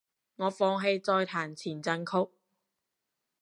[0.37, 2.31] 我放棄再彈前進曲